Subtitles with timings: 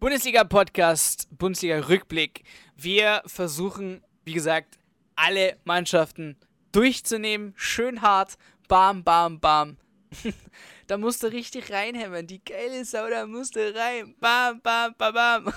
[0.00, 2.42] Bundesliga-Podcast, Bundesliga-Rückblick.
[2.76, 4.78] Wir versuchen, wie gesagt,
[5.16, 6.36] alle Mannschaften
[6.72, 7.54] durchzunehmen.
[7.56, 8.36] Schön hart.
[8.68, 9.76] Bam, bam, bam.
[10.86, 12.26] da musst du richtig reinhämmern.
[12.26, 14.14] Die geile Sau, da musst du rein.
[14.20, 15.54] Bam, bam, bam, bam.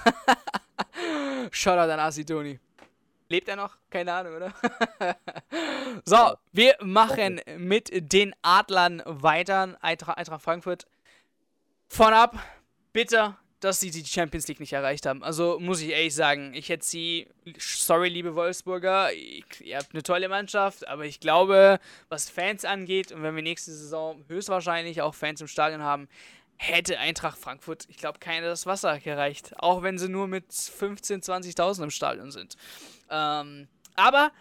[1.52, 2.60] Shoutout an Asitoni.
[3.28, 3.78] Lebt er noch?
[3.90, 4.54] Keine Ahnung, oder?
[6.06, 9.76] so, wir machen mit den Adlern weiter.
[9.82, 10.86] Eintracht, Eintracht Frankfurt.
[11.88, 12.38] Von ab.
[12.96, 15.24] Bitter dass sie die Champions League nicht erreicht haben.
[15.24, 17.28] Also muss ich ehrlich sagen, ich hätte sie,
[17.58, 23.24] sorry liebe Wolfsburger, ihr habt eine tolle Mannschaft, aber ich glaube, was Fans angeht und
[23.24, 26.08] wenn wir nächste Saison höchstwahrscheinlich auch Fans im Stadion haben,
[26.58, 29.54] hätte Eintracht Frankfurt, ich glaube, keine das Wasser gereicht.
[29.58, 32.56] Auch wenn sie nur mit 15.000, 20.000 im Stadion sind.
[33.10, 34.32] Ähm, aber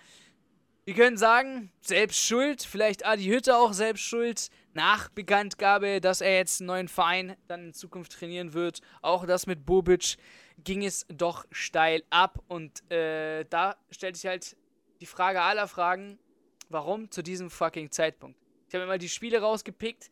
[0.85, 6.37] wir können sagen, selbst schuld, vielleicht Adi Hütte auch selbst schuld nach Bekanntgabe, dass er
[6.37, 8.81] jetzt einen neuen Verein dann in Zukunft trainieren wird.
[9.03, 10.17] Auch das mit Bobic
[10.59, 12.43] ging es doch steil ab.
[12.49, 14.57] Und äh, da stellt sich halt
[15.01, 16.19] die Frage aller Fragen,
[16.69, 18.39] warum zu diesem fucking Zeitpunkt?
[18.69, 20.11] Ich habe mal die Spiele rausgepickt.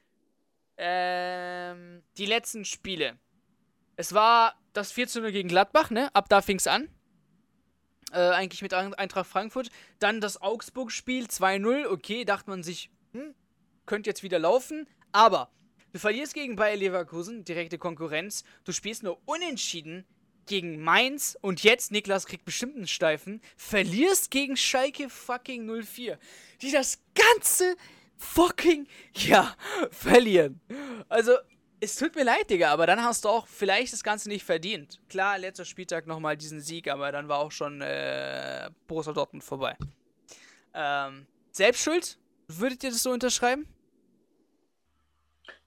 [0.77, 3.19] Ähm, die letzten Spiele.
[3.97, 6.15] Es war das 4 0 gegen Gladbach, ne?
[6.15, 6.89] Ab da fing es an.
[8.13, 9.71] Äh, eigentlich mit Eintracht Frankfurt.
[9.99, 11.87] Dann das Augsburg-Spiel 2-0.
[11.87, 13.35] Okay, dachte man sich, hm,
[13.87, 15.51] könnte jetzt wieder laufen, aber
[15.93, 20.05] du verlierst gegen Bayer Leverkusen, direkte Konkurrenz, du spielst nur unentschieden
[20.47, 26.19] gegen Mainz und jetzt, Niklas kriegt bestimmt einen Steifen, verlierst gegen Schalke fucking 04,
[26.61, 27.77] die das ganze
[28.17, 29.55] fucking ja
[29.91, 30.61] verlieren.
[31.09, 31.33] Also,
[31.81, 35.01] es tut mir leid, Digga, aber dann hast du auch vielleicht das Ganze nicht verdient.
[35.09, 39.77] Klar, letzter Spieltag nochmal diesen Sieg, aber dann war auch schon äh, Borussia Dortmund vorbei.
[40.75, 42.19] Ähm, Selbstschuld?
[42.49, 43.67] Würdet ihr das so unterschreiben?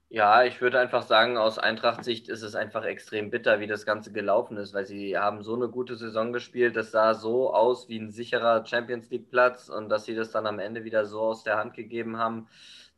[0.08, 4.12] Ja, ich würde einfach sagen, aus Eintracht-Sicht ist es einfach extrem bitter, wie das Ganze
[4.12, 7.98] gelaufen ist, weil sie haben so eine gute Saison gespielt, das sah so aus wie
[7.98, 11.58] ein sicherer Champions League-Platz und dass sie das dann am Ende wieder so aus der
[11.58, 12.46] Hand gegeben haben,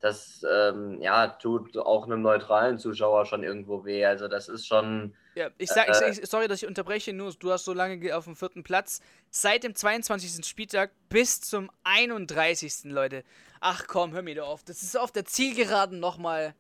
[0.01, 4.05] das ähm, ja, tut auch einem neutralen Zuschauer schon irgendwo weh.
[4.05, 5.15] Also das ist schon.
[5.35, 8.25] Ja, ich sag, äh, ich, sorry, dass ich unterbreche, nur du hast so lange auf
[8.25, 9.01] dem vierten Platz.
[9.31, 10.47] Seit dem 22.
[10.47, 12.85] Spieltag bis zum 31.
[12.85, 13.25] Leute.
[13.61, 14.65] Ach komm, hör mir doch auf.
[14.65, 16.55] Das ist auf der Zielgeraden nochmal.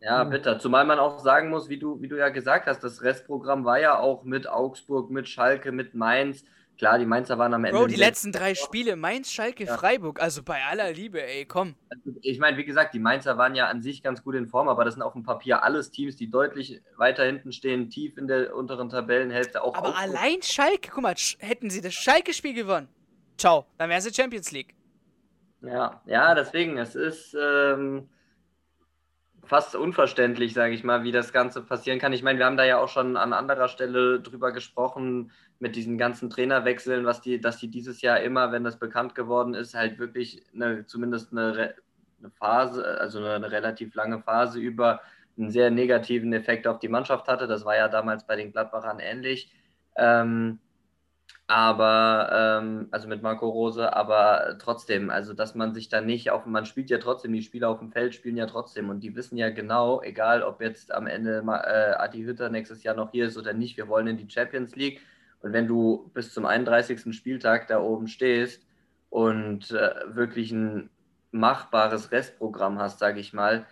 [0.00, 0.58] Ja, bitte.
[0.58, 3.78] Zumal man auch sagen muss, wie du, wie du ja gesagt hast, das Restprogramm war
[3.78, 6.44] ja auch mit Augsburg, mit Schalke, mit Mainz.
[6.78, 7.78] Klar, die Mainzer waren am Ende.
[7.78, 9.76] Bro, die letzten drei Spiele, Mainz, Schalke, ja.
[9.76, 11.76] Freiburg, also bei aller Liebe, ey, komm.
[11.90, 14.68] Also, ich meine, wie gesagt, die Mainzer waren ja an sich ganz gut in Form,
[14.68, 18.26] aber das sind auf dem Papier alles Teams, die deutlich weiter hinten stehen, tief in
[18.26, 19.62] der unteren Tabellenhälfte.
[19.62, 20.02] Auch aber Augsburg.
[20.02, 22.88] allein Schalke, guck mal, hätten sie das Schalke-Spiel gewonnen,
[23.36, 24.74] ciao, dann wären sie Champions League.
[25.62, 28.08] Ja, ja, deswegen, es ist ähm,
[29.44, 32.12] fast unverständlich, sage ich mal, wie das Ganze passieren kann.
[32.12, 35.30] Ich meine, wir haben da ja auch schon an anderer Stelle drüber gesprochen,
[35.60, 39.54] mit diesen ganzen Trainerwechseln, was die, dass die dieses Jahr immer, wenn das bekannt geworden
[39.54, 41.74] ist, halt wirklich eine, zumindest eine,
[42.18, 45.00] eine Phase, also eine, eine relativ lange Phase über
[45.38, 47.46] einen sehr negativen Effekt auf die Mannschaft hatte.
[47.46, 49.52] Das war ja damals bei den Gladbachern ähnlich.
[49.94, 50.58] Ähm,
[51.52, 56.46] aber, ähm, also mit Marco Rose, aber trotzdem, also dass man sich da nicht auf,
[56.46, 59.36] man spielt ja trotzdem, die Spieler auf dem Feld spielen ja trotzdem und die wissen
[59.36, 63.36] ja genau, egal ob jetzt am Ende äh, Adi Hütter nächstes Jahr noch hier ist
[63.36, 65.02] oder nicht, wir wollen in die Champions League
[65.40, 67.14] und wenn du bis zum 31.
[67.14, 68.66] Spieltag da oben stehst
[69.10, 70.88] und äh, wirklich ein
[71.32, 73.66] machbares Restprogramm hast, sage ich mal,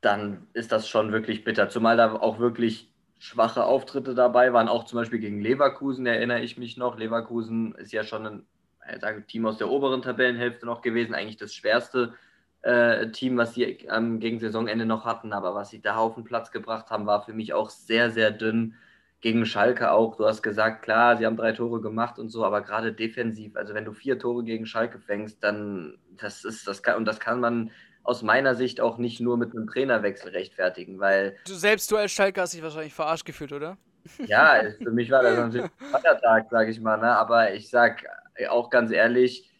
[0.00, 4.84] dann ist das schon wirklich bitter, zumal da auch wirklich schwache Auftritte dabei waren, auch
[4.84, 6.98] zum Beispiel gegen Leverkusen, erinnere ich mich noch.
[6.98, 8.46] Leverkusen ist ja schon ein
[8.86, 12.14] äh, Team aus der oberen Tabellenhälfte noch gewesen, eigentlich das schwerste
[12.62, 16.24] äh, Team, was sie ähm, gegen Saisonende noch hatten, aber was sie da auf den
[16.24, 18.74] Platz gebracht haben, war für mich auch sehr, sehr dünn.
[19.20, 22.60] Gegen Schalke auch, du hast gesagt, klar, sie haben drei Tore gemacht und so, aber
[22.60, 26.96] gerade defensiv, also wenn du vier Tore gegen Schalke fängst, dann das ist, das kann,
[26.96, 27.70] und das kann man
[28.04, 31.36] aus meiner Sicht auch nicht nur mit einem Trainerwechsel rechtfertigen, weil.
[31.46, 33.76] Du selbst, du als Schalke hast dich wahrscheinlich verarscht gefühlt, oder?
[34.26, 37.16] Ja, für mich war das natürlich ein Feiertag, sage ich mal, ne?
[37.16, 38.04] aber ich sag
[38.50, 39.50] auch ganz ehrlich,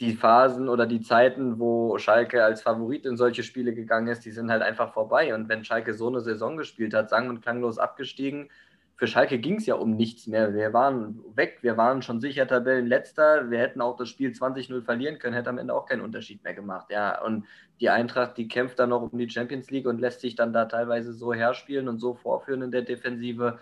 [0.00, 4.30] die Phasen oder die Zeiten, wo Schalke als Favorit in solche Spiele gegangen ist, die
[4.30, 5.34] sind halt einfach vorbei.
[5.34, 8.50] Und wenn Schalke so eine Saison gespielt hat, sang- und klanglos abgestiegen,
[8.96, 10.54] für Schalke ging es ja um nichts mehr.
[10.54, 13.50] Wir waren weg, wir waren schon sicher Tabellenletzter.
[13.50, 16.54] Wir hätten auch das Spiel 20-0 verlieren können, hätte am Ende auch keinen Unterschied mehr
[16.54, 16.86] gemacht.
[16.90, 17.44] Ja, und
[17.78, 20.64] die Eintracht, die kämpft dann noch um die Champions League und lässt sich dann da
[20.64, 23.58] teilweise so herspielen und so vorführen in der Defensive.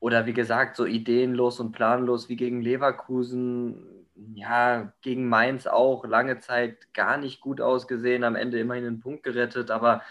[0.00, 4.06] Oder wie gesagt, so ideenlos und planlos wie gegen Leverkusen.
[4.34, 9.22] Ja, gegen Mainz auch lange Zeit gar nicht gut ausgesehen, am Ende immerhin einen Punkt
[9.22, 10.02] gerettet, aber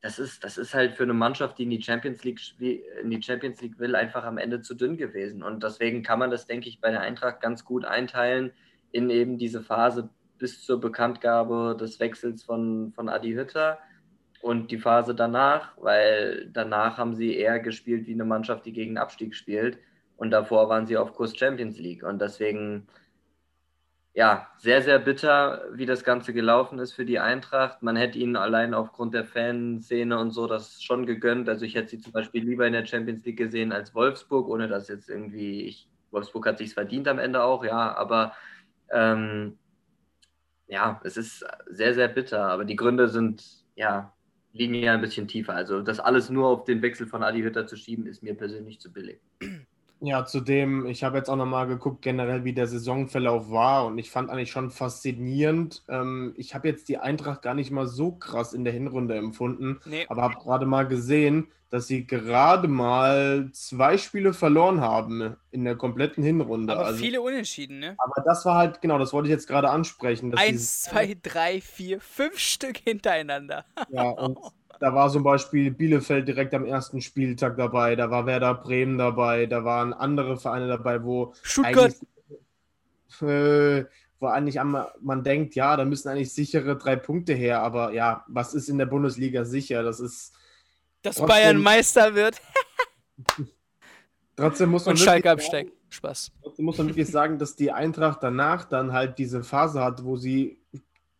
[0.00, 3.22] das ist, das ist halt für eine Mannschaft, die in die Champions League in die
[3.22, 5.42] Champions League will, einfach am Ende zu dünn gewesen.
[5.42, 8.52] Und deswegen kann man das, denke ich, bei der Eintracht ganz gut einteilen
[8.92, 10.08] in eben diese Phase
[10.38, 13.78] bis zur Bekanntgabe des Wechsels von, von Adi Hütter
[14.40, 18.98] und die Phase danach, weil danach haben sie eher gespielt wie eine Mannschaft, die gegen
[18.98, 19.78] Abstieg spielt.
[20.16, 22.04] Und davor waren sie auf Kurs Champions League.
[22.04, 22.86] Und deswegen
[24.18, 27.84] ja, sehr, sehr bitter, wie das Ganze gelaufen ist für die Eintracht.
[27.84, 31.48] Man hätte ihnen allein aufgrund der Fanszene und so das schon gegönnt.
[31.48, 34.66] Also ich hätte sie zum Beispiel lieber in der Champions League gesehen als Wolfsburg, ohne
[34.66, 38.32] dass jetzt irgendwie, ich, Wolfsburg hat sich verdient am Ende auch, ja, aber
[38.90, 39.56] ähm,
[40.66, 42.42] ja, es ist sehr, sehr bitter.
[42.42, 43.44] Aber die Gründe sind,
[43.76, 44.12] ja,
[44.52, 45.54] liegen ja ein bisschen tiefer.
[45.54, 48.80] Also das alles nur auf den Wechsel von Adi Hütter zu schieben, ist mir persönlich
[48.80, 49.20] zu billig.
[50.00, 54.10] Ja, zudem, ich habe jetzt auch nochmal geguckt, generell, wie der Saisonverlauf war und ich
[54.10, 55.82] fand eigentlich schon faszinierend.
[55.88, 59.80] Ähm, ich habe jetzt die Eintracht gar nicht mal so krass in der Hinrunde empfunden,
[59.84, 60.06] nee.
[60.08, 65.76] aber habe gerade mal gesehen, dass sie gerade mal zwei Spiele verloren haben in der
[65.76, 66.72] kompletten Hinrunde.
[66.72, 67.96] Aber also, viele Unentschieden, ne?
[67.98, 70.34] Aber das war halt, genau, das wollte ich jetzt gerade ansprechen.
[70.34, 73.64] Eins, zwei, drei, vier, fünf Stück hintereinander.
[73.90, 74.38] Ja, und
[74.80, 79.46] Da war zum Beispiel Bielefeld direkt am ersten Spieltag dabei, da war Werder Bremen dabei,
[79.46, 81.96] da waren andere Vereine dabei, wo Stuttgart.
[83.20, 83.84] Eigentlich, äh,
[84.20, 84.58] wo eigentlich
[85.00, 88.78] man denkt, ja, da müssen eigentlich sichere drei Punkte her, aber ja, was ist in
[88.78, 89.82] der Bundesliga sicher?
[89.82, 90.32] Das ist.
[91.02, 92.40] Dass trotzdem, Bayern Meister wird.
[94.36, 94.94] trotzdem muss man.
[94.94, 95.72] Und Schalke absteigt.
[95.90, 96.32] Spaß.
[96.42, 100.16] Trotzdem muss man wirklich sagen, dass die Eintracht danach dann halt diese Phase hat, wo
[100.16, 100.60] sie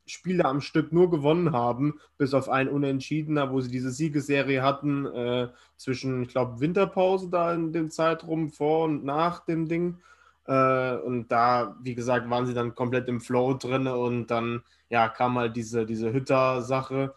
[0.08, 5.06] Spiele am Stück nur gewonnen haben, bis auf ein Unentschiedener, wo sie diese Siegesserie hatten
[5.06, 9.98] äh, zwischen, ich glaube, Winterpause da in dem Zeitraum vor und nach dem Ding.
[10.46, 15.08] Äh, und da, wie gesagt, waren sie dann komplett im Flow drin und dann ja,
[15.08, 17.14] kam halt diese, diese Hütter-Sache.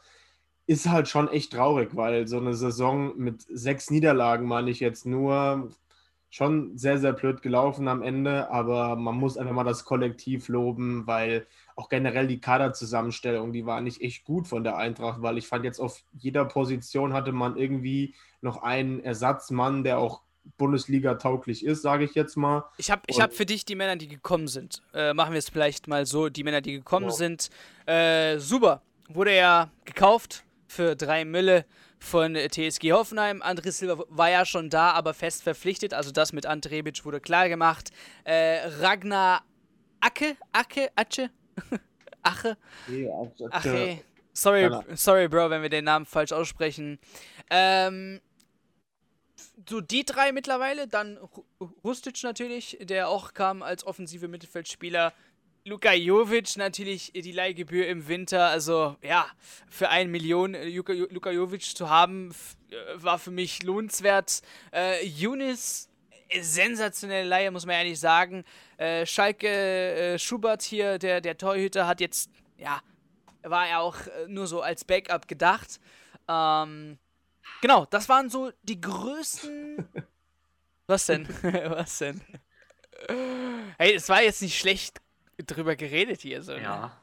[0.68, 5.06] Ist halt schon echt traurig, weil so eine Saison mit sechs Niederlagen, meine ich jetzt
[5.06, 5.70] nur,
[6.32, 11.06] schon sehr, sehr blöd gelaufen am Ende, aber man muss einfach mal das Kollektiv loben,
[11.06, 11.46] weil
[11.76, 15.66] auch generell die Kaderzusammenstellung, die war nicht echt gut von der Eintracht, weil ich fand
[15.66, 20.22] jetzt auf jeder Position hatte man irgendwie noch einen Ersatzmann, der auch
[20.58, 22.66] Bundesliga tauglich ist, sage ich jetzt mal.
[22.78, 24.82] Ich habe ich hab für dich die Männer, die gekommen sind.
[24.94, 27.16] Äh, machen wir es vielleicht mal so, die Männer, die gekommen wow.
[27.16, 27.50] sind.
[27.86, 31.66] Äh, super, wurde ja gekauft für drei Mille
[32.00, 33.42] von TSG Hoffenheim.
[33.44, 35.94] André Silva war ja schon da, aber fest verpflichtet.
[35.94, 37.92] Also das mit Andrebic wurde klar gemacht.
[38.24, 39.44] Äh, Ragnar
[40.00, 41.30] Acke, Acke, Acke,
[42.22, 42.58] Ache.
[43.52, 44.00] Ache.
[44.34, 47.00] Sorry, sorry, Bro, wenn wir den Namen falsch aussprechen.
[47.50, 48.22] Ähm,
[49.68, 51.20] so die drei mittlerweile, dann
[51.84, 55.14] Rustic natürlich, der auch kam als offensive Mittelfeldspieler.
[55.64, 59.28] Luka Jovic natürlich die Leihgebühr im Winter, also ja,
[59.70, 62.34] für eine Million Luka, Luka Jovic zu haben,
[62.72, 64.42] äh, war für mich lohnenswert.
[64.74, 65.91] Äh, Yunis
[66.40, 68.44] sensationelle Leihe, muss man ehrlich sagen.
[68.78, 72.82] Äh, Schalke äh, Schubert hier, der, der Torhüter, hat jetzt, ja,
[73.44, 75.80] war ja auch äh, nur so als Backup gedacht.
[76.28, 76.98] Ähm,
[77.62, 79.88] genau, das waren so die größten.
[80.88, 81.28] Was denn?
[81.44, 82.22] Was denn?
[83.78, 85.02] Hey, es war jetzt nicht schlecht
[85.38, 86.54] drüber geredet hier so.
[86.54, 86.62] Ne?
[86.62, 87.02] Ja.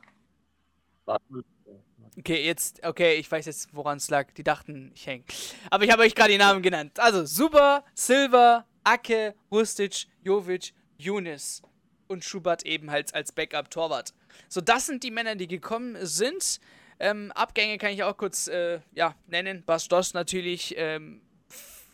[2.19, 4.33] Okay, jetzt, okay, ich weiß jetzt, woran es lag.
[4.33, 5.25] Die dachten, ich hänge.
[5.71, 6.99] Aber ich habe euch gerade die Namen genannt.
[6.99, 11.63] Also, Super, Silver, Ake, Rustic, Jovic, Younes
[12.07, 14.15] und Schubert eben halt als Backup-Torwart.
[14.49, 16.59] So, das sind die Männer, die gekommen sind.
[16.99, 19.63] Ähm, Abgänge kann ich auch kurz äh, ja, nennen.
[19.65, 21.21] Bastos natürlich ähm,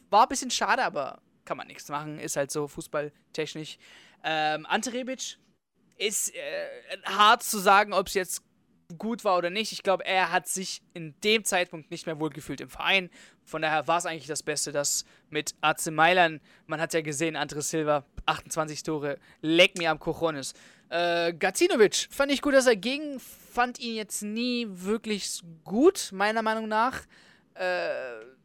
[0.09, 2.21] war ein bisschen schade, aber kann man nichts machen.
[2.21, 3.77] Ist halt so fußballtechnisch.
[4.23, 5.37] Ähm, Ante Rebic
[5.99, 6.69] ist äh,
[7.07, 8.43] hart zu sagen, ob es jetzt
[8.99, 9.73] gut war oder nicht.
[9.73, 13.11] Ich glaube, er hat sich in dem Zeitpunkt nicht mehr wohlgefühlt im Verein.
[13.45, 17.37] Von daher war es eigentlich das Beste, dass mit AC Mailand, man hat ja gesehen,
[17.37, 20.55] Andres Silva, 28 Tore, leck mir am Cojones.
[20.89, 26.43] Äh, Gacinovic, fand ich gut, dass er ging, fand ihn jetzt nie wirklich gut, meiner
[26.43, 27.01] Meinung nach.
[27.55, 27.91] Äh,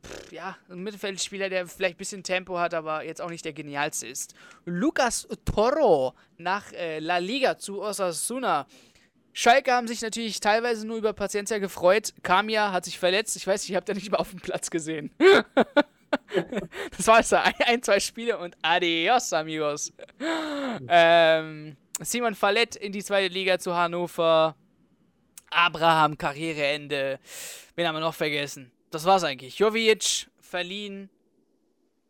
[0.05, 3.53] pff, ja, ein Mittelfeldspieler, der vielleicht ein bisschen Tempo hat, aber jetzt auch nicht der
[3.53, 4.35] genialste ist.
[4.65, 8.67] Lucas Toro nach äh, La Liga zu Osasuna.
[9.33, 12.13] Schalke haben sich natürlich teilweise nur über Paciencia gefreut.
[12.23, 13.35] Kamia hat sich verletzt.
[13.35, 15.11] Ich weiß, ich habe da nicht mal auf dem Platz gesehen.
[16.97, 17.31] das war es.
[17.33, 19.93] Ein, ein, zwei Spiele und adios, amigos.
[20.87, 24.55] ähm, Simon Fallett in die zweite Liga zu Hannover.
[25.51, 27.19] Abraham, Karriereende.
[27.75, 28.71] Wen haben wir noch vergessen?
[28.91, 29.57] Das war's eigentlich.
[29.57, 31.09] Jovic verliehen.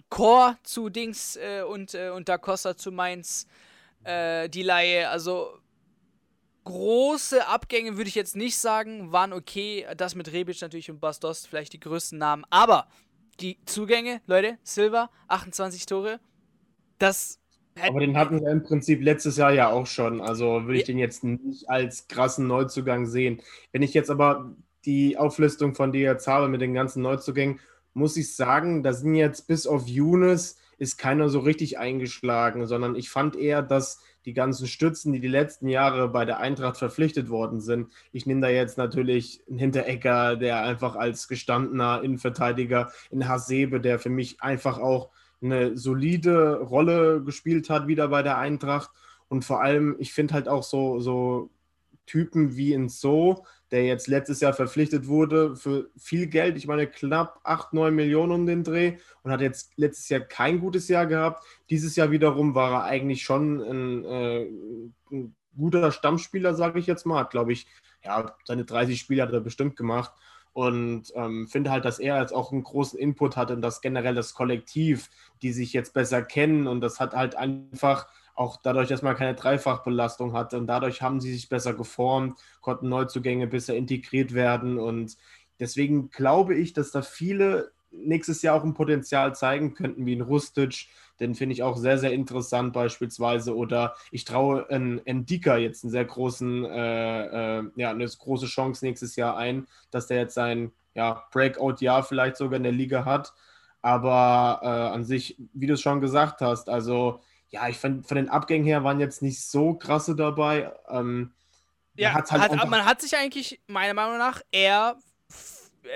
[0.10, 3.48] Chor zu Dings äh, und, äh, und Da Costa zu Mainz.
[4.04, 5.10] Äh, die Laie.
[5.10, 5.60] Also
[6.70, 9.88] große Abgänge würde ich jetzt nicht sagen, waren okay.
[9.98, 12.46] Das mit Rebic natürlich und Bastos vielleicht die größten Namen.
[12.52, 12.88] Aber
[13.40, 16.20] die Zugänge, Leute, Silva, 28 Tore,
[17.00, 17.40] das.
[17.82, 20.22] Aber den hatten wir im Prinzip letztes Jahr ja auch schon.
[20.22, 23.42] Also würde ich den jetzt nicht als krassen Neuzugang sehen.
[23.72, 27.60] Wenn ich jetzt aber die Auflistung von dir jetzt habe mit den ganzen Neuzugängen,
[27.94, 32.96] muss ich sagen, da sind jetzt bis auf Younes ist keiner so richtig eingeschlagen, sondern
[32.96, 37.30] ich fand eher, dass die ganzen Stützen, die die letzten Jahre bei der Eintracht verpflichtet
[37.30, 37.92] worden sind.
[38.12, 44.00] Ich nehme da jetzt natürlich einen Hinterecker, der einfach als gestandener Innenverteidiger in Hasebe, der
[44.00, 45.10] für mich einfach auch
[45.42, 48.90] eine solide Rolle gespielt hat, wieder bei der Eintracht.
[49.30, 51.50] Und vor allem, ich finde halt auch so, so
[52.06, 56.88] Typen wie in So, der jetzt letztes Jahr verpflichtet wurde für viel Geld, ich meine
[56.88, 61.06] knapp 8, 9 Millionen um den Dreh und hat jetzt letztes Jahr kein gutes Jahr
[61.06, 61.44] gehabt.
[61.70, 64.46] Dieses Jahr wiederum war er eigentlich schon ein, äh,
[65.12, 67.20] ein guter Stammspieler, sage ich jetzt mal.
[67.20, 67.68] Hat, glaube ich,
[68.04, 70.14] ja, seine 30 Spiele hat er bestimmt gemacht
[70.54, 74.16] und ähm, finde halt, dass er jetzt auch einen großen Input hat und das generell
[74.16, 75.10] das Kollektiv,
[75.42, 78.08] die sich jetzt besser kennen und das hat halt einfach
[78.40, 80.58] auch dadurch, dass man keine Dreifachbelastung hatte.
[80.58, 84.80] Und dadurch haben sie sich besser geformt, konnten Neuzugänge besser integriert werden.
[84.80, 85.18] Und
[85.60, 90.22] deswegen glaube ich, dass da viele nächstes Jahr auch ein Potenzial zeigen könnten, wie ein
[90.22, 90.88] Rustic.
[91.20, 93.58] Den finde ich auch sehr, sehr interessant beispielsweise.
[93.58, 98.86] Oder ich traue ein Endika jetzt einen sehr großen, äh, äh, ja, eine große Chance
[98.86, 103.34] nächstes Jahr ein, dass der jetzt sein ja, Breakout-Jahr vielleicht sogar in der Liga hat.
[103.82, 108.16] Aber äh, an sich, wie du es schon gesagt hast, also ja, ich fand von
[108.16, 110.72] den Abgängen her waren jetzt nicht so krasse dabei.
[110.90, 111.34] Ähm,
[111.96, 114.98] ja, halt hat, man hat sich eigentlich meiner Meinung nach eher,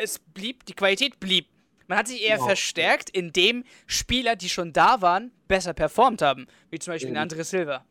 [0.01, 1.47] es blieb, die Qualität blieb.
[1.87, 2.47] Man hat sich eher genau.
[2.47, 6.47] verstärkt, indem Spieler, die schon da waren, besser performt haben.
[6.69, 7.17] Wie zum Beispiel mhm.
[7.17, 7.85] Andre Silva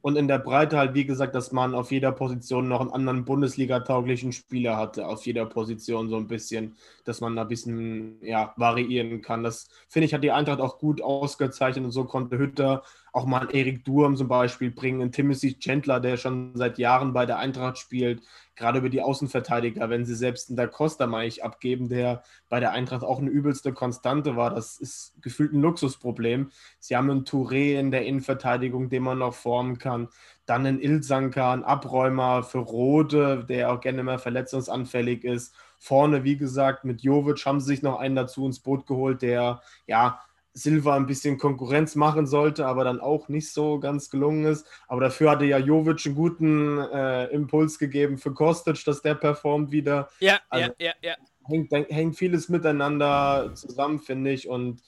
[0.00, 3.24] und in der Breite halt, wie gesagt, dass man auf jeder Position noch einen anderen
[3.24, 8.54] Bundesliga-tauglichen Spieler hatte, auf jeder Position so ein bisschen, dass man da ein bisschen ja,
[8.56, 9.42] variieren kann.
[9.42, 13.48] Das finde ich, hat die Eintracht auch gut ausgezeichnet und so konnte Hütter auch mal
[13.52, 17.78] Erik Durm zum Beispiel bringen, einen Timothy Chandler, der schon seit Jahren bei der Eintracht
[17.78, 18.22] spielt,
[18.58, 22.60] gerade über die Außenverteidiger, wenn sie selbst in der Costa mal ich abgeben, der bei
[22.60, 26.50] der Eintracht auch eine übelste Konstante war, das ist gefühlt ein Luxusproblem.
[26.80, 30.08] Sie haben einen Touré in der Innenverteidigung, den man noch formen kann.
[30.44, 35.54] Dann einen Ilsanka, einen Abräumer für Rode, der auch gerne mal verletzungsanfällig ist.
[35.78, 39.62] Vorne, wie gesagt, mit Jovic haben sie sich noch einen dazu ins Boot geholt, der
[39.86, 40.20] ja
[40.58, 44.66] Silva ein bisschen Konkurrenz machen sollte, aber dann auch nicht so ganz gelungen ist.
[44.88, 49.70] Aber dafür hatte ja Jovic einen guten äh, Impuls gegeben für Kostic, dass der performt
[49.70, 50.08] wieder.
[50.20, 51.14] Ja, also ja, ja, ja.
[51.44, 54.48] Hängt, hängt vieles miteinander zusammen, finde ich.
[54.48, 54.82] Und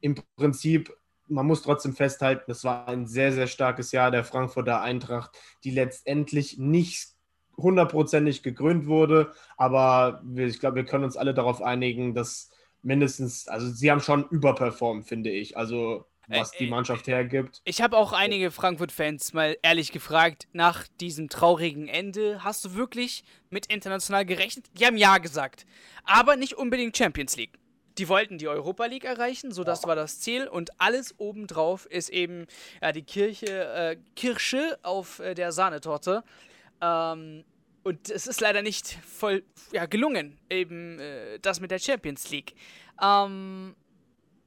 [0.00, 0.92] im Prinzip,
[1.28, 5.30] man muss trotzdem festhalten, das war ein sehr, sehr starkes Jahr der Frankfurter Eintracht,
[5.62, 7.14] die letztendlich nicht
[7.56, 9.32] hundertprozentig gekrönt wurde.
[9.56, 12.50] Aber ich glaube, wir können uns alle darauf einigen, dass
[12.84, 15.56] mindestens, also sie haben schon überperformt, finde ich.
[15.56, 17.60] Also was die Mannschaft hergibt.
[17.64, 23.24] Ich habe auch einige Frankfurt-Fans mal ehrlich gefragt, nach diesem traurigen Ende, hast du wirklich
[23.50, 24.66] mit international gerechnet?
[24.78, 25.66] Die haben ja gesagt,
[26.04, 27.58] aber nicht unbedingt Champions League.
[27.98, 32.08] Die wollten die Europa League erreichen, so das war das Ziel und alles obendrauf ist
[32.08, 32.46] eben
[32.82, 36.24] ja, die Kirche, äh, Kirsche auf äh, der Sahnetorte.
[36.80, 37.44] Ähm,
[37.84, 42.54] und es ist leider nicht voll ja, gelungen, eben äh, das mit der Champions League.
[43.02, 43.74] Ähm,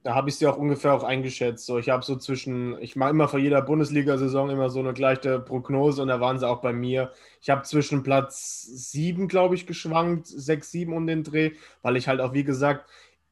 [0.04, 1.66] da habe ich sie auch ungefähr auch eingeschätzt.
[1.66, 5.38] So, ich habe so zwischen, ich mache immer vor jeder Bundesliga-Saison immer so eine gleiche
[5.40, 7.12] Prognose und da waren sie auch bei mir.
[7.42, 11.52] Ich habe zwischen Platz 7, glaube ich, geschwankt, 6, 7 um den Dreh,
[11.82, 12.88] weil ich halt auch, wie gesagt,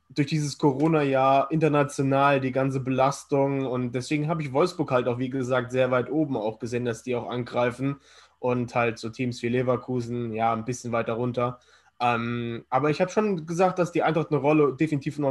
[0.09, 5.31] durch dieses Corona-Jahr international die ganze Belastung und deswegen habe ich Wolfsburg halt auch, wie
[5.31, 7.97] gesagt, sehr weit oben auch gesehen, dass die auch angreifen
[8.39, 11.59] und halt so Teams wie Leverkusen, ja, ein bisschen weiter runter.
[11.99, 15.25] Ähm, aber ich habe schon gesagt, dass die Eintracht eine Rolle definitiv in,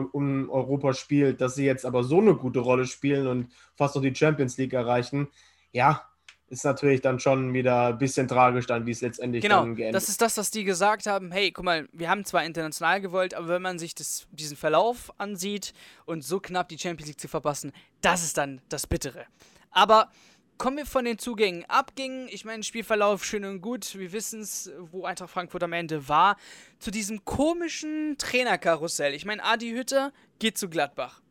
[0.50, 4.16] Europa spielt, dass sie jetzt aber so eine gute Rolle spielen und fast noch die
[4.16, 5.28] Champions League erreichen.
[5.72, 6.04] Ja,
[6.48, 9.96] ist natürlich dann schon wieder ein bisschen tragisch dann, wie es letztendlich genau, dann geendet
[9.96, 13.34] das ist das, was die gesagt haben, hey, guck mal, wir haben zwar international gewollt,
[13.34, 15.74] aber wenn man sich das, diesen Verlauf ansieht
[16.06, 17.72] und so knapp die Champions League zu verpassen,
[18.02, 19.26] das ist dann das Bittere.
[19.72, 20.10] Aber
[20.58, 21.66] kommen wir von den Zugängen.
[21.68, 23.98] Abgingen, ich meine, Spielverlauf schön und gut.
[23.98, 26.38] Wir wissen es, wo Eintracht Frankfurt am Ende war.
[26.80, 29.14] Zu diesem komischen Trainerkarussell.
[29.14, 31.22] Ich meine, Adi Hütter geht zu Gladbach.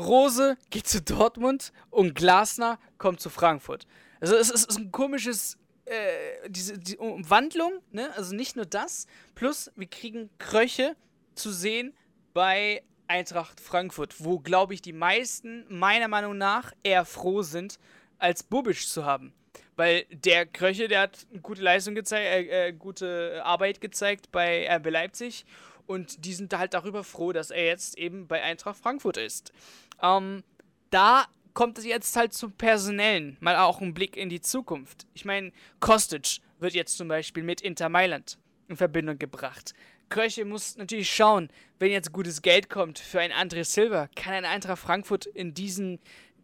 [0.00, 3.86] Rose geht zu Dortmund und Glasner kommt zu Frankfurt.
[4.20, 8.12] Also es ist ein komisches, äh, diese die Umwandlung, ne?
[8.16, 10.96] Also nicht nur das, plus wir kriegen Kröche
[11.34, 11.94] zu sehen
[12.34, 17.78] bei Eintracht Frankfurt, wo, glaube ich, die meisten meiner Meinung nach eher froh sind,
[18.18, 19.32] als Bubisch zu haben.
[19.76, 24.90] weil der Kröche, der hat gute Leistung gezeigt, äh, äh, gute Arbeit gezeigt bei RB
[24.90, 25.46] Leipzig
[25.90, 29.52] und die sind halt darüber froh, dass er jetzt eben bei Eintracht Frankfurt ist.
[30.00, 30.44] Ähm,
[30.90, 35.08] da kommt es jetzt halt zum Personellen, mal auch ein Blick in die Zukunft.
[35.14, 39.74] Ich meine, Kostic wird jetzt zum Beispiel mit Inter Mailand in Verbindung gebracht.
[40.10, 41.48] Kröche muss natürlich schauen,
[41.80, 45.98] wenn jetzt gutes Geld kommt für ein André Silva, kann ein Eintracht Frankfurt in diesen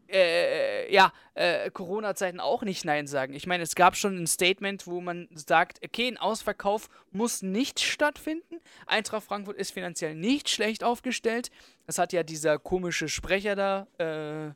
[0.09, 3.35] äh, ja, äh, Corona-Zeiten auch nicht Nein sagen.
[3.35, 7.81] Ich meine, es gab schon ein Statement, wo man sagt, okay, ein Ausverkauf muss nicht
[7.81, 8.61] stattfinden.
[8.87, 11.51] Eintracht Frankfurt ist finanziell nicht schlecht aufgestellt.
[11.87, 14.53] Das hat ja dieser komische Sprecher da, äh,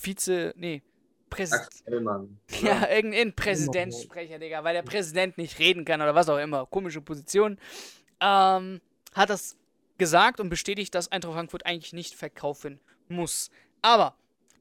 [0.00, 0.82] Vize, nee,
[1.30, 1.68] Präsident.
[2.62, 6.66] Ja, irgendein Präsidentsprecher, Digga, weil der Präsident nicht reden kann oder was auch immer.
[6.66, 7.58] Komische Position.
[8.20, 8.80] Ähm,
[9.14, 9.56] hat das
[9.98, 13.50] gesagt und bestätigt, dass Eintracht Frankfurt eigentlich nicht verkaufen muss.
[13.82, 14.16] Aber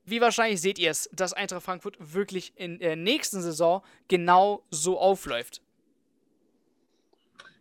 [0.05, 4.99] wie wahrscheinlich seht ihr es, dass Eintracht Frankfurt wirklich in der nächsten Saison genau so
[4.99, 5.61] aufläuft?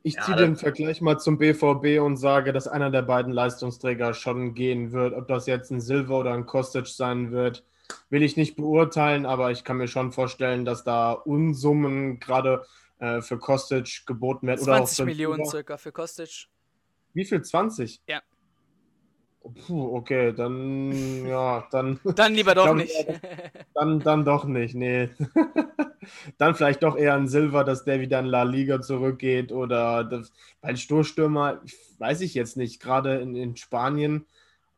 [0.03, 4.13] Ich ziehe ja, den Vergleich mal zum BVB und sage, dass einer der beiden Leistungsträger
[4.13, 5.15] schon gehen wird.
[5.15, 7.65] Ob das jetzt ein Silver oder ein Kostic sein wird,
[8.11, 12.67] will ich nicht beurteilen, aber ich kann mir schon vorstellen, dass da Unsummen gerade
[12.99, 14.61] äh, für Kostic geboten werden.
[14.61, 16.49] 20 oder Millionen circa für Kostic.
[17.15, 17.41] Wie viel?
[17.41, 18.03] 20?
[18.07, 18.21] Ja.
[19.53, 22.01] Puh, okay, dann ja, dann.
[22.17, 22.95] Dann lieber doch nicht.
[23.75, 25.11] Dann, dann doch nicht, nee.
[26.39, 30.33] dann vielleicht doch eher ein Silver, dass der wieder in La Liga zurückgeht oder das,
[30.63, 31.61] weil Stoßstürmer,
[31.99, 34.25] weiß ich jetzt nicht, gerade in, in Spanien,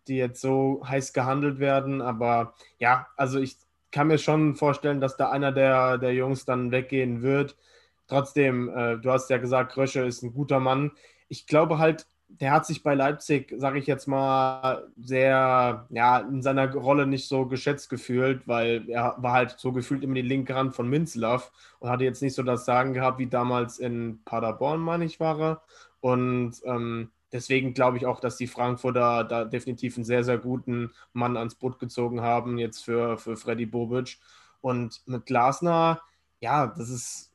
[0.08, 3.56] die jetzt so heiß gehandelt werden, aber ja, also ich
[3.92, 7.56] kann mir schon vorstellen, dass da einer der, der Jungs dann weggehen wird.
[8.08, 10.92] Trotzdem, äh, du hast ja gesagt, Krösche ist ein guter Mann.
[11.28, 16.42] Ich glaube halt, der hat sich bei Leipzig, sage ich jetzt mal, sehr, ja, in
[16.42, 20.54] seiner Rolle nicht so geschätzt gefühlt, weil er war halt so gefühlt immer die linke
[20.54, 24.80] Hand von Minzlaff und hatte jetzt nicht so das Sagen gehabt, wie damals in Paderborn,
[24.80, 25.62] meine ich, war er.
[26.00, 30.92] Und ähm, deswegen glaube ich auch, dass die Frankfurter da definitiv einen sehr, sehr guten
[31.12, 34.18] Mann ans Boot gezogen haben, jetzt für, für Freddy Bobic.
[34.60, 36.02] Und mit Glasner,
[36.40, 37.32] ja, das ist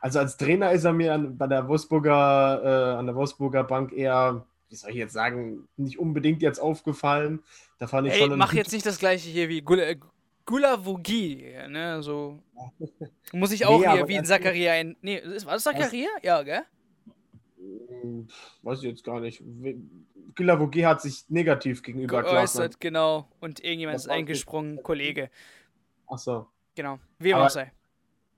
[0.00, 3.92] also als Trainer ist er mir an, bei der Wolfsburger, äh, an der Wolfsburger Bank
[3.92, 7.42] eher, wie soll ich jetzt sagen, nicht unbedingt jetzt aufgefallen.
[7.78, 9.94] Da fand ich Ey, schon mach jetzt nicht das gleiche hier wie Gula,
[10.44, 12.38] Gulavogi, ne, so.
[13.32, 14.96] Muss ich auch nee, hier wie ein Zakaria ein.
[15.02, 16.08] Nee, war das Zakaria?
[16.22, 16.62] Ja, gell?
[18.62, 19.42] Weiß ich jetzt gar nicht.
[20.36, 23.28] Gulavogi hat sich negativ gegenüber geäußert, genau.
[23.40, 25.30] Und irgendjemand ist eingesprungen, Kollege.
[26.06, 26.46] Ach so.
[26.74, 27.72] Genau, wie auch sei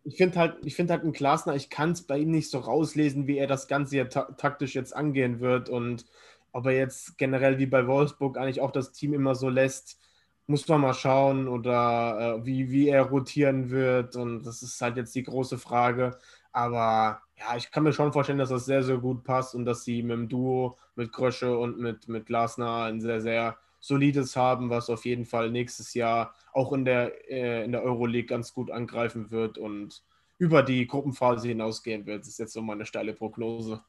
[0.04, 2.58] ich finde halt, ich finde halt ein Glasner, ich kann es bei ihm nicht so
[2.58, 6.06] rauslesen, wie er das Ganze ja ta taktisch jetzt angehen wird und
[6.52, 9.98] ob er jetzt generell wie bei Wolfsburg eigentlich auch das Team immer so lässt,
[10.46, 14.96] muss man mal schauen oder äh, wie, wie er rotieren wird und das ist halt
[14.96, 16.18] jetzt die große Frage.
[16.52, 19.84] Aber ja, ich kann mir schon vorstellen, dass das sehr, sehr gut passt und dass
[19.84, 24.70] sie mit dem Duo, mit Krösche und mit, mit Glasner ein sehr, sehr solides haben,
[24.70, 28.70] was auf jeden Fall nächstes Jahr auch in der, äh, in der Euroleague ganz gut
[28.70, 30.02] angreifen wird und
[30.38, 32.20] über die Gruppenphase hinausgehen wird.
[32.20, 33.82] Das ist jetzt so meine steile Prognose.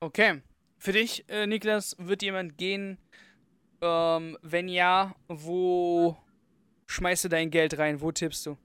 [0.00, 0.40] Okay.
[0.78, 2.98] Für dich, äh, Niklas, wird jemand gehen?
[3.80, 6.16] Ähm, wenn ja, wo
[6.86, 8.00] schmeißt du dein Geld rein?
[8.00, 8.56] Wo tippst du?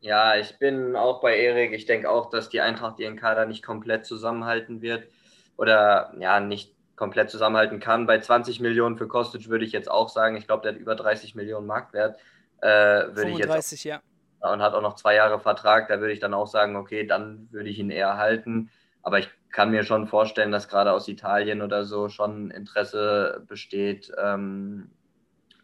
[0.00, 1.72] Ja, ich bin auch bei Erik.
[1.72, 5.08] Ich denke auch, dass die Eintracht ihren Kader nicht komplett zusammenhalten wird.
[5.56, 8.06] Oder ja, nicht komplett zusammenhalten kann.
[8.06, 10.94] Bei 20 Millionen für Kostic würde ich jetzt auch sagen, ich glaube, der hat über
[10.94, 12.20] 30 Millionen Marktwert.
[12.60, 14.02] Äh, würde 35, ich jetzt,
[14.42, 14.52] ja.
[14.52, 15.88] Und hat auch noch zwei Jahre Vertrag.
[15.88, 18.68] Da würde ich dann auch sagen, okay, dann würde ich ihn eher halten.
[19.02, 24.12] Aber ich kann mir schon vorstellen, dass gerade aus Italien oder so schon Interesse besteht,
[24.22, 24.90] ähm,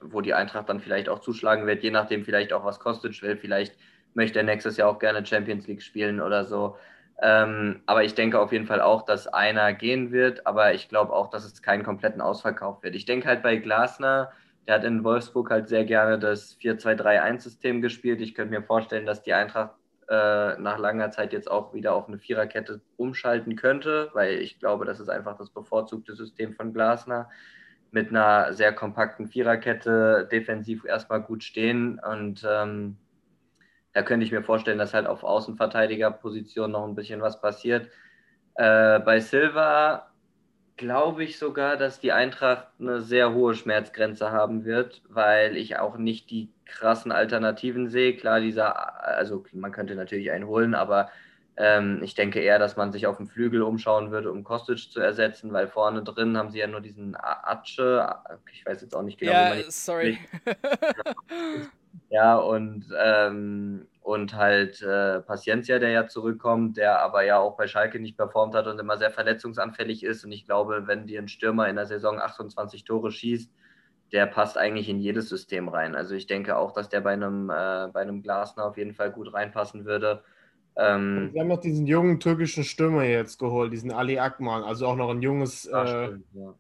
[0.00, 3.36] wo die Eintracht dann vielleicht auch zuschlagen wird, je nachdem vielleicht auch was Kostic will.
[3.36, 3.76] Vielleicht
[4.14, 6.78] möchte er nächstes Jahr auch gerne Champions League spielen oder so.
[7.22, 10.46] Ähm, aber ich denke auf jeden Fall auch, dass einer gehen wird.
[10.46, 12.94] Aber ich glaube auch, dass es keinen kompletten Ausverkauf wird.
[12.94, 14.32] Ich denke halt bei Glasner,
[14.66, 18.20] der hat in Wolfsburg halt sehr gerne das 4-2-3-1-System gespielt.
[18.20, 19.74] Ich könnte mir vorstellen, dass die Eintracht
[20.08, 24.84] äh, nach langer Zeit jetzt auch wieder auf eine Viererkette umschalten könnte, weil ich glaube,
[24.84, 27.30] das ist einfach das bevorzugte System von Glasner.
[27.92, 32.98] Mit einer sehr kompakten Viererkette defensiv erstmal gut stehen und ähm,
[33.96, 37.88] da könnte ich mir vorstellen, dass halt auf Außenverteidigerposition noch ein bisschen was passiert.
[38.54, 40.10] Äh, bei Silva
[40.76, 45.96] glaube ich sogar, dass die Eintracht eine sehr hohe Schmerzgrenze haben wird, weil ich auch
[45.96, 48.14] nicht die krassen Alternativen sehe.
[48.14, 51.08] Klar, dieser, also man könnte natürlich einen holen, aber
[51.56, 55.00] ähm, ich denke eher, dass man sich auf dem Flügel umschauen würde, um Kostic zu
[55.00, 58.06] ersetzen, weil vorne drin haben sie ja nur diesen Atsche.
[58.52, 60.18] Ich weiß jetzt auch nicht genau, ja, wie man sorry.
[62.10, 67.66] Ja, und, ähm, und halt äh, Paciencia, der ja zurückkommt, der aber ja auch bei
[67.66, 70.24] Schalke nicht performt hat und immer sehr verletzungsanfällig ist.
[70.24, 73.50] Und ich glaube, wenn dir ein Stürmer in der Saison 28 Tore schießt,
[74.12, 75.96] der passt eigentlich in jedes System rein.
[75.96, 79.10] Also ich denke auch, dass der bei einem, äh, bei einem Glasner auf jeden Fall
[79.10, 80.22] gut reinpassen würde.
[80.76, 84.96] Ähm, Sie haben noch diesen jungen türkischen Stürmer jetzt geholt, diesen Ali Akman, also auch
[84.96, 85.66] noch ein junges.
[85.66, 86.54] Äh, stimmt, ja.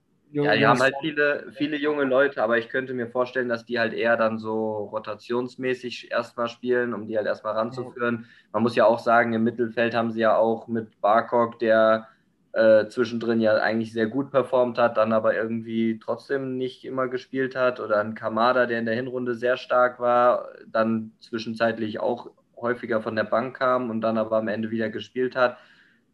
[0.44, 3.78] Ja, die haben halt viele, viele junge Leute, aber ich könnte mir vorstellen, dass die
[3.78, 8.26] halt eher dann so rotationsmäßig erstmal spielen, um die halt erstmal ranzuführen.
[8.52, 12.08] Man muss ja auch sagen, im Mittelfeld haben sie ja auch mit Barkok, der
[12.52, 17.54] äh, zwischendrin ja eigentlich sehr gut performt hat, dann aber irgendwie trotzdem nicht immer gespielt
[17.54, 17.80] hat.
[17.80, 23.14] Oder ein Kamada, der in der Hinrunde sehr stark war, dann zwischenzeitlich auch häufiger von
[23.14, 25.58] der Bank kam und dann aber am Ende wieder gespielt hat.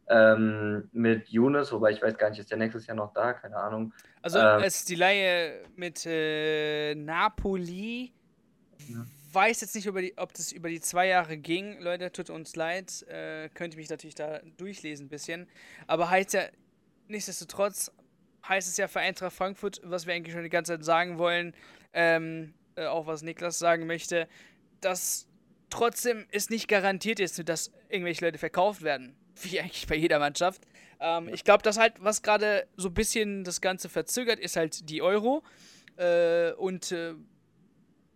[0.09, 3.33] Ähm, mit Younes, wobei ich weiß gar nicht, ist der nächstes Jahr noch da?
[3.33, 3.93] Keine Ahnung.
[4.21, 8.13] Also ähm, es die Laie mit äh, Napoli.
[8.89, 9.07] Ja.
[9.33, 11.81] Weiß jetzt nicht, die, ob das über die zwei Jahre ging.
[11.81, 13.07] Leute, tut uns leid.
[13.09, 15.49] Äh, könnte mich natürlich da durchlesen ein bisschen.
[15.87, 16.43] Aber heißt ja,
[17.09, 17.91] nichtsdestotrotz
[18.47, 21.55] heißt es ja für Eintracht Frankfurt, was wir eigentlich schon die ganze Zeit sagen wollen,
[21.93, 24.29] ähm, äh, auch was Niklas sagen möchte,
[24.81, 25.29] dass
[25.71, 29.17] trotzdem es nicht garantiert ist, dass irgendwelche Leute verkauft werden.
[29.43, 30.63] Wie eigentlich bei jeder Mannschaft.
[31.01, 34.89] Ähm, ich glaube, dass halt, was gerade so ein bisschen das Ganze verzögert, ist halt
[34.89, 35.43] die Euro.
[35.97, 37.15] Äh, und äh,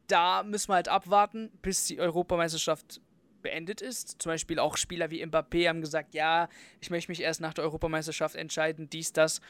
[0.06, 3.00] da müssen wir halt abwarten, bis die Europameisterschaft
[3.42, 4.20] beendet ist.
[4.20, 6.48] Zum Beispiel auch Spieler wie Mbappé haben gesagt, ja,
[6.80, 9.40] ich möchte mich erst nach der Europameisterschaft entscheiden, dies, das.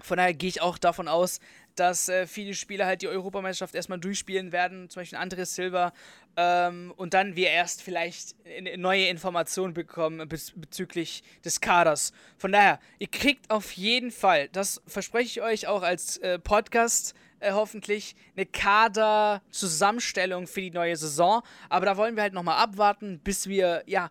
[0.00, 1.40] Von daher gehe ich auch davon aus,
[1.76, 5.92] dass äh, viele Spieler halt die Europameisterschaft erstmal durchspielen werden, zum Beispiel Andres Silva,
[6.36, 8.34] ähm, und dann wir erst vielleicht
[8.76, 12.12] neue Informationen bekommen bez bezüglich des Kaders.
[12.38, 17.14] Von daher, ihr kriegt auf jeden Fall, das verspreche ich euch auch als äh, Podcast,
[17.40, 21.42] äh, hoffentlich eine Kader-Zusammenstellung für die neue Saison.
[21.68, 24.10] Aber da wollen wir halt nochmal abwarten, bis wir, ja,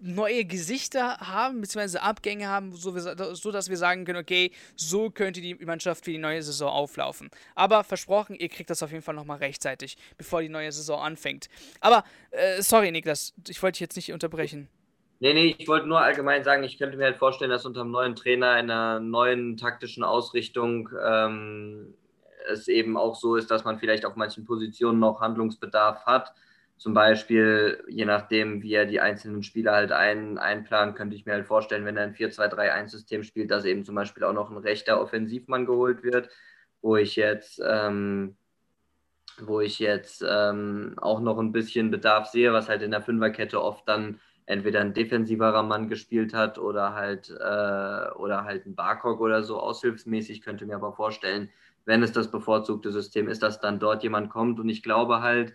[0.00, 5.40] neue Gesichter haben, beziehungsweise Abgänge haben, so, so, dass wir sagen können, okay, so könnte
[5.40, 7.30] die Mannschaft für die neue Saison auflaufen.
[7.54, 11.48] Aber versprochen, ihr kriegt das auf jeden Fall nochmal rechtzeitig, bevor die neue Saison anfängt.
[11.80, 14.68] Aber, äh, sorry, Niklas, ich wollte dich jetzt nicht unterbrechen.
[15.20, 17.92] Nee, nee, ich wollte nur allgemein sagen, ich könnte mir halt vorstellen, dass unter einem
[17.92, 21.94] neuen Trainer in einer neuen taktischen Ausrichtung ähm,
[22.46, 26.32] es eben auch so ist, dass man vielleicht auf manchen Positionen noch Handlungsbedarf hat
[26.76, 31.32] zum Beispiel, je nachdem, wie er die einzelnen Spieler halt ein, einplant, könnte ich mir
[31.32, 35.00] halt vorstellen, wenn er ein 4-2-3-1-System spielt, dass eben zum Beispiel auch noch ein rechter
[35.00, 36.28] Offensivmann geholt wird,
[36.82, 38.36] wo ich jetzt, ähm,
[39.38, 43.62] wo ich jetzt ähm, auch noch ein bisschen Bedarf sehe, was halt in der Fünferkette
[43.62, 49.20] oft dann entweder ein defensiverer Mann gespielt hat oder halt, äh, oder halt ein Barcock
[49.20, 51.50] oder so aushilfsmäßig, könnte mir aber vorstellen,
[51.86, 54.60] wenn es das bevorzugte System ist, dass dann dort jemand kommt.
[54.60, 55.54] Und ich glaube halt,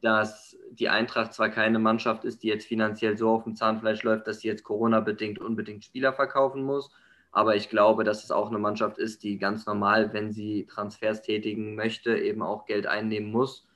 [0.00, 4.26] dass die Eintracht zwar keine Mannschaft ist, die jetzt finanziell so auf dem Zahnfleisch läuft,
[4.26, 6.90] dass sie jetzt Corona-bedingt unbedingt Spieler verkaufen muss,
[7.30, 11.22] aber ich glaube, dass es auch eine Mannschaft ist, die ganz normal, wenn sie Transfers
[11.22, 13.66] tätigen möchte, eben auch Geld einnehmen muss.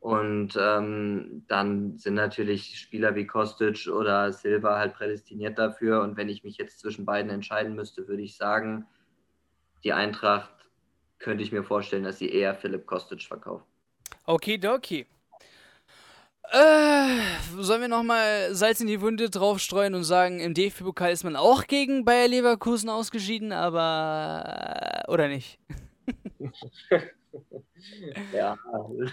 [0.00, 6.02] Und ähm, dann sind natürlich Spieler wie Kostic oder Silva halt prädestiniert dafür.
[6.02, 8.86] Und wenn ich mich jetzt zwischen beiden entscheiden müsste, würde ich sagen,
[9.82, 10.50] die Eintracht
[11.18, 13.64] könnte ich mir vorstellen, dass sie eher Philipp Kostic verkauft.
[14.26, 15.06] Okay, okay.
[16.52, 17.18] Äh,
[17.58, 21.66] sollen wir nochmal Salz in die Wunde draufstreuen und sagen, im DFB-Pokal ist man auch
[21.66, 25.04] gegen Bayer Leverkusen ausgeschieden, aber.
[25.06, 25.58] Äh, oder nicht?
[28.32, 28.56] ja.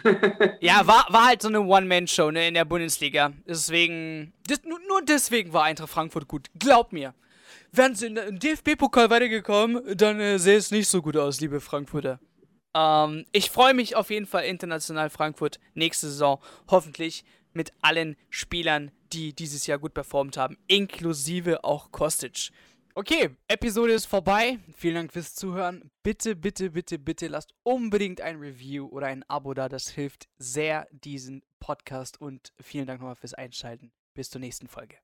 [0.61, 3.33] ja, war, war halt so eine One-Man-Show ne, in der Bundesliga.
[3.47, 4.33] Deswegen.
[4.47, 6.47] Das, nur, nur deswegen war Eintracht Frankfurt gut.
[6.59, 7.13] Glaub mir.
[7.71, 12.19] Wären sie im DFB-Pokal weitergekommen, dann äh, sähe es nicht so gut aus, liebe Frankfurter.
[12.73, 16.39] Ähm, ich freue mich auf jeden Fall international Frankfurt nächste Saison.
[16.69, 22.51] Hoffentlich mit allen Spielern, die dieses Jahr gut performt haben, inklusive auch Kostic.
[22.95, 24.59] Okay, Episode ist vorbei.
[24.75, 25.89] Vielen Dank fürs Zuhören.
[26.03, 29.67] Bitte, bitte, bitte, bitte lasst unbedingt ein Review oder ein Abo da.
[29.67, 33.91] Das hilft sehr diesen Podcast und vielen Dank nochmal fürs Einschalten.
[34.13, 34.97] Bis zur nächsten Folge.